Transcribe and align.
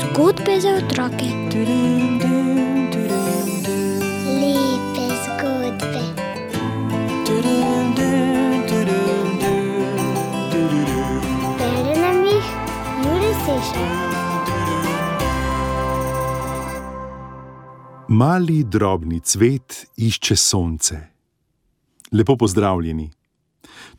Zgodbe 0.00 0.60
za 0.60 0.68
otroke. 0.68 1.26
Lepe 4.40 5.06
zgodbe. 5.24 6.02
Bere 11.58 12.00
nam 12.00 12.24
jih 12.24 12.46
Juri 13.04 13.32
Sešar. 13.44 14.06
Mali 18.08 18.64
drobni 18.64 19.20
cvet 19.20 19.86
išče 19.96 20.36
sonce. 20.36 20.96
Lepo 22.12 22.36
pozdravljeni. 22.36 23.10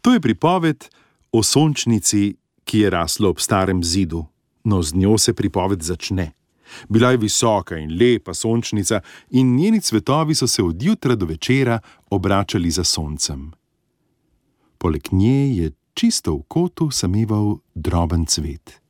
To 0.02 0.14
je 0.14 0.20
pripoved 0.20 0.88
o 1.32 1.44
sončnici, 1.44 2.36
ki 2.64 2.80
je 2.80 2.90
rasla 2.90 3.30
ob 3.30 3.40
starem 3.40 3.84
zidu, 3.84 4.26
no 4.64 4.82
z 4.82 4.96
njo 4.96 5.18
se 5.18 5.34
pripoved 5.34 5.82
začne. 5.82 6.32
Bila 6.90 7.12
je 7.12 7.18
visoka 7.18 7.78
in 7.78 7.98
lepa 8.00 8.34
sončnica, 8.34 9.02
in 9.30 9.56
njeni 9.56 9.82
cvetovi 9.82 10.36
so 10.36 10.48
se 10.48 10.64
od 10.64 10.84
jutra 10.84 11.16
do 11.16 11.26
večera 11.26 11.80
obračali 12.10 12.72
za 12.72 12.84
soncem. 12.84 13.52
Poleg 14.78 15.08
nje 15.12 15.58
je 15.58 15.72
čisto 15.94 16.36
v 16.36 16.44
kotu 16.48 16.92
sameval 16.92 17.58
droben 17.76 18.26
cvet. 18.26 18.82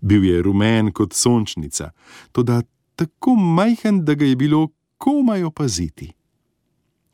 Bil 0.00 0.24
je 0.24 0.42
rumen 0.42 0.92
kot 0.92 1.12
sončnica, 1.12 1.90
toda 2.32 2.62
tako 2.96 3.34
majhen, 3.34 4.04
da 4.04 4.14
ga 4.14 4.24
je 4.24 4.36
bilo 4.36 4.68
komaj 4.98 5.44
opaziti. 5.44 6.12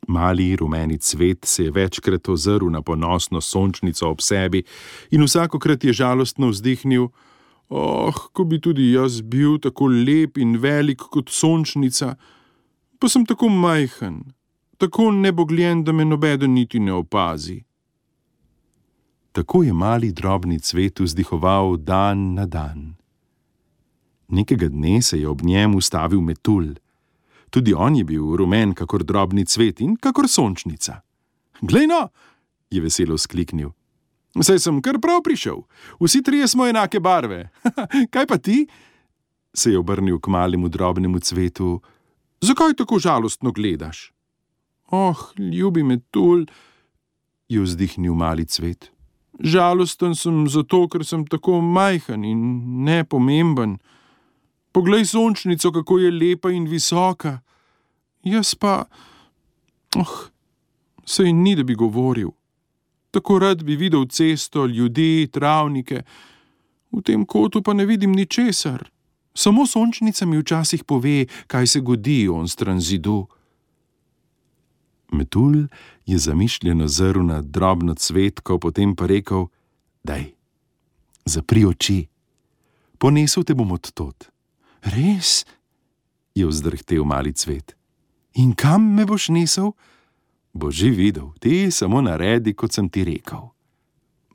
Mali 0.07 0.57
rumeni 0.57 0.99
cvet 0.99 1.45
se 1.45 1.65
je 1.65 1.71
večkrat 1.71 2.29
ozrl 2.29 2.71
na 2.71 2.83
ponosno 2.83 3.41
sončnico 3.41 4.07
ob 4.09 4.21
sebi 4.21 4.63
in 5.11 5.23
vsakokrat 5.23 5.85
je 5.85 5.93
žalostno 5.93 6.49
vzdihnil: 6.49 7.09
Oh, 7.69 8.15
ko 8.33 8.45
bi 8.45 8.61
tudi 8.61 8.93
jaz 8.93 9.23
bil 9.23 9.59
tako 9.59 9.89
lep 9.91 10.39
in 10.39 10.57
velik 10.63 11.03
kot 11.11 11.31
sončnica, 11.31 12.15
pa 12.99 13.09
sem 13.09 13.27
tako 13.27 13.49
majhen, 13.49 14.23
tako 14.79 15.11
nebogljen, 15.11 15.83
da 15.85 15.93
me 15.93 16.05
nobeden 16.05 16.55
niti 16.55 16.79
ne 16.79 16.93
opazi. 16.93 17.65
Tako 19.33 19.63
je 19.63 19.73
mali 19.73 20.13
drobni 20.13 20.61
cvet 20.61 21.01
vzdihoval 21.01 21.77
dan 21.77 22.35
na 22.35 22.47
dan. 22.47 22.95
Nekega 24.29 24.69
dne 24.69 25.03
se 25.03 25.21
je 25.21 25.29
ob 25.29 25.43
njem 25.43 25.75
ustavil 25.75 26.21
metulj. 26.21 26.75
Tudi 27.51 27.75
on 27.75 27.97
je 27.97 28.05
bil 28.05 28.37
rumen, 28.37 28.75
kakor 28.75 29.05
drobni 29.05 29.45
cvet 29.45 29.81
in 29.81 29.97
kakor 29.97 30.29
sončnica. 30.29 31.01
Glej 31.61 31.87
no, 31.87 32.09
je 32.71 32.81
veselo 32.81 33.19
skliknil. 33.19 33.73
Saj 34.37 34.59
sem 34.61 34.83
kar 34.85 34.99
prav 35.01 35.23
prišel, 35.25 35.63
vsi 36.01 36.21
trije 36.23 36.49
smo 36.49 36.67
enake 36.67 37.01
barve. 37.01 37.49
Kaj 38.13 38.27
pa 38.27 38.37
ti? 38.39 38.67
se 39.57 39.71
je 39.73 39.79
obrnil 39.79 40.21
k 40.21 40.29
malemu 40.29 40.69
drobnemu 40.69 41.19
cvetu. 41.19 41.81
Zakaj 42.41 42.75
tako 42.77 42.99
žalostno 42.99 43.53
gledaš? 43.53 44.13
Oh, 44.91 45.33
ljubi 45.39 45.83
metulj, 45.83 46.47
je 47.49 47.61
vzdihnil 47.61 48.15
mali 48.15 48.45
cvet. 48.45 48.93
Žalosten 49.41 50.15
sem 50.15 50.47
zato, 50.49 50.87
ker 50.89 51.05
sem 51.05 51.25
tako 51.27 51.61
majhen 51.61 52.25
in 52.25 52.41
nepomemben. 52.85 53.79
Poglej 54.77 55.05
sončnico, 55.05 55.73
kako 55.73 55.99
je 55.99 56.11
lepa 56.11 56.51
in 56.51 56.67
visoka. 56.69 57.39
Jaz 58.23 58.55
pa, 58.55 58.85
oh, 59.97 60.29
sej 61.05 61.33
ni, 61.33 61.55
da 61.57 61.63
bi 61.65 61.75
govoril. 61.75 62.29
Tako 63.11 63.39
rad 63.39 63.65
bi 63.65 63.77
videl 63.77 64.05
cesto, 64.07 64.67
ljudi, 64.67 65.31
travnike, 65.33 66.03
v 66.93 67.01
tem 67.01 67.25
kotu 67.25 67.63
pa 67.63 67.73
ne 67.73 67.87
vidim 67.87 68.13
ničesar. 68.13 68.85
Samo 69.35 69.67
sončnica 69.67 70.27
mi 70.27 70.43
včasih 70.45 70.85
pove, 70.85 71.25
kaj 71.47 71.67
se 71.67 71.81
godi 71.81 72.29
on 72.29 72.49
stran 72.49 72.81
zidu. 72.81 73.27
Metulj 75.13 75.67
je 76.07 76.19
zamišljeno 76.19 76.89
zrl 76.89 77.25
na 77.25 77.41
drobno 77.41 77.95
cvetko, 77.95 78.59
potem 78.59 78.97
pa 78.97 79.07
rekel: 79.07 79.49
Daj, 80.05 80.33
zapri 81.25 81.65
oči, 81.65 82.01
ponesel 82.99 83.45
te 83.45 83.55
bom 83.55 83.73
od 83.73 83.93
tod. 83.93 84.36
Res? 84.83 85.45
je 86.37 86.47
vzdrhtel 86.47 87.05
mali 87.05 87.33
cvet. 87.33 87.77
In 88.37 88.53
kam 88.53 88.95
me 88.95 89.07
boš 89.09 89.29
nesel? 89.33 89.73
Boš 90.53 90.75
že 90.75 90.91
videl, 90.91 91.33
ti 91.41 91.71
samo 91.71 92.01
naredi, 92.01 92.53
kot 92.53 92.73
sem 92.73 92.89
ti 92.89 93.05
rekel. 93.05 93.57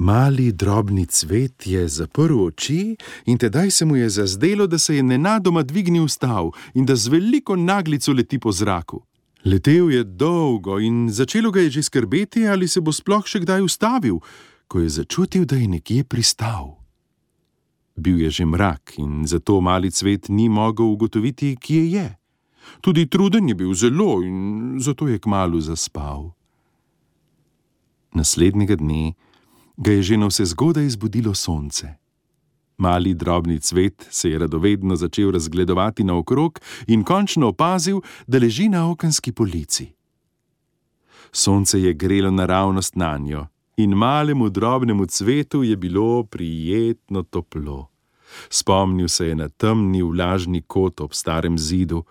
Mali 0.02 0.52
drobni 0.52 1.06
cvet 1.06 1.68
je 1.68 1.88
zaprl 1.88 2.42
oči 2.42 2.98
in 3.26 3.38
tedaj 3.38 3.72
se 3.72 3.86
mu 3.86 3.96
je 3.96 4.10
zazdelo, 4.10 4.68
da 4.68 4.78
se 4.78 4.96
je 4.96 5.04
nenadoma 5.04 5.62
dvignil 5.64 6.08
stav 6.08 6.50
in 6.74 6.86
da 6.86 6.96
z 6.96 7.08
veliko 7.08 7.56
naglico 7.56 8.14
leti 8.14 8.40
po 8.40 8.52
zraku. 8.52 9.06
Letel 9.46 9.92
je 9.92 10.04
dolgo 10.04 10.80
in 10.80 11.10
začelo 11.10 11.52
ga 11.52 11.62
je 11.62 11.70
že 11.70 11.84
skrbeti, 11.84 12.48
ali 12.48 12.68
se 12.68 12.82
bo 12.82 12.92
sploh 12.92 13.26
še 13.26 13.46
kdaj 13.46 13.62
ustavil, 13.62 14.18
ko 14.68 14.80
je 14.80 14.90
začutil, 14.90 15.46
da 15.46 15.56
je 15.56 15.68
nekje 15.68 16.04
pristal. 16.04 16.81
Bil 18.02 18.22
je 18.22 18.30
že 18.30 18.46
mrak 18.46 18.98
in 18.98 19.28
zato 19.28 19.62
mali 19.62 19.92
cvet 19.92 20.30
ni 20.30 20.50
mogel 20.50 20.86
ugotoviti, 20.86 21.56
kje 21.56 21.92
je. 21.92 22.08
Tudi 22.82 23.06
truden 23.06 23.50
je 23.50 23.56
bil 23.56 23.74
zelo 23.74 24.24
in 24.24 24.78
zato 24.80 25.08
je 25.08 25.20
kmalo 25.20 25.62
zaspal. 25.62 26.34
Naslednjega 28.14 28.76
dne 28.76 29.14
ga 29.78 29.92
je 29.92 30.02
že 30.02 30.18
na 30.18 30.28
vse 30.28 30.46
zgodaj 30.46 30.90
zbudilo 30.90 31.34
sonce. 31.34 32.02
Mali 32.78 33.14
drobni 33.14 33.60
cvet 33.60 34.08
se 34.10 34.30
je 34.30 34.40
radovedno 34.40 34.96
začel 34.96 35.32
razgledovati 35.32 36.04
naokrog 36.04 36.60
in 36.88 37.04
končno 37.04 37.48
opazil, 37.48 38.02
da 38.28 38.40
leži 38.40 38.70
na 38.70 38.90
okenski 38.90 39.32
polici. 39.32 39.94
Sonce 41.32 41.82
je 41.82 41.94
grelo 41.94 42.32
naravnost 42.32 42.96
na 42.96 43.18
njo 43.18 43.48
in 43.78 43.94
malemu 43.94 44.50
drobnemu 44.50 45.06
cvetu 45.06 45.64
je 45.64 45.78
bilo 45.78 46.24
prijetno 46.24 47.24
toplo. 47.24 47.91
Spomnil 48.50 49.08
se 49.08 49.28
je 49.28 49.36
na 49.36 49.50
temni 49.50 50.02
vlažni 50.04 50.62
kot 50.62 51.02
ob 51.02 51.14
starem 51.14 51.58
zidu 51.58 52.04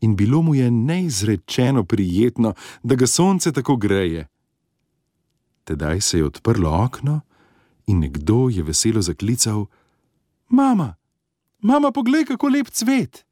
in 0.00 0.16
bilo 0.16 0.42
mu 0.42 0.54
je 0.54 0.70
neizrečeno 0.70 1.84
prijetno, 1.84 2.54
da 2.82 2.94
ga 2.94 3.06
sonce 3.06 3.52
tako 3.52 3.76
greje. 3.76 4.28
Tedaj 5.64 6.00
se 6.00 6.18
je 6.18 6.24
odprlo 6.24 6.84
okno 6.84 7.20
in 7.86 7.98
nekdo 7.98 8.48
je 8.48 8.62
veselo 8.62 9.02
zaklical: 9.02 9.66
Mama, 10.48 10.94
mama, 11.58 11.90
poglej, 11.92 12.24
kako 12.24 12.48
lep 12.48 12.70
cvet! 12.70 13.24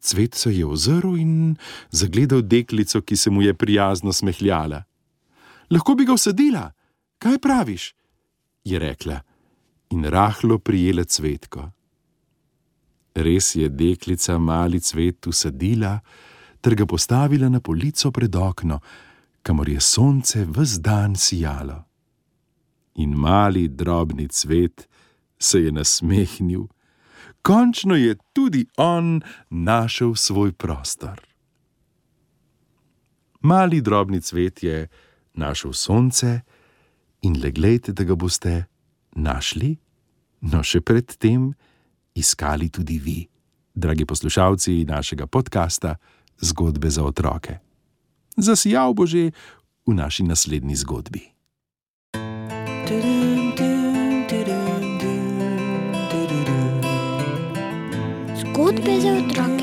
Cvet 0.00 0.34
se 0.34 0.56
je 0.56 0.66
ozrl 0.66 1.16
in 1.16 1.56
zagledal 1.90 2.42
deklico, 2.42 3.00
ki 3.00 3.16
se 3.16 3.30
mu 3.30 3.42
je 3.42 3.54
prijazno 3.54 4.12
smehljala. 4.12 4.82
Lahko 5.70 5.94
bi 5.94 6.04
ga 6.04 6.12
usadila, 6.12 6.72
kaj 7.18 7.38
praviš? 7.38 7.94
je 8.64 8.78
rekla 8.78 9.20
in 9.90 10.04
rahlo 10.04 10.58
prijela 10.58 11.04
cvetko. 11.04 11.70
Res 13.14 13.54
je 13.54 13.68
deklica 13.68 14.38
mali 14.38 14.80
cvet 14.80 15.26
usadila 15.26 15.98
ter 16.60 16.74
ga 16.74 16.86
postavila 16.86 17.48
na 17.48 17.60
polico 17.60 18.10
pred 18.10 18.36
okno, 18.36 18.80
kamor 19.42 19.68
je 19.68 19.80
sonce 19.80 20.44
vse 20.44 20.80
dan 20.80 21.16
sijalo. 21.16 21.84
In 22.94 23.16
mali 23.16 23.68
drobni 23.68 24.28
cvet 24.28 24.88
se 25.38 25.62
je 25.64 25.72
nasmehnil, 25.72 26.66
končno 27.42 27.96
je 27.96 28.16
tudi 28.32 28.66
on 28.76 29.22
našel 29.50 30.14
svoj 30.14 30.52
prostor. 30.52 31.20
Mali 33.40 33.80
drobni 33.80 34.20
cvet 34.20 34.62
je 34.62 34.88
našel 35.34 35.72
sonce 35.72 36.40
in 37.22 37.40
le 37.40 37.50
gledajte, 37.50 37.92
da 37.92 38.04
ga 38.04 38.14
boste 38.14 38.66
našli, 39.16 39.76
no 40.40 40.62
še 40.62 40.80
predtem 40.80 41.50
iskali 42.14 42.70
tudi 42.70 42.98
vi, 42.98 43.18
dragi 43.74 44.06
poslušalci 44.06 44.84
našega 44.84 45.26
podcasta 45.26 45.96
Zgodbe 46.40 46.90
za 46.90 47.04
otroke. 47.04 47.60
Zasijal 48.36 48.94
bo 48.94 49.06
že 49.06 49.30
v 49.86 49.92
naši 49.92 50.22
naslednji 50.24 50.76
zgodbi. 50.76 51.22
Zgodbe 58.40 58.94
za 59.00 59.12
otroke. 59.12 59.59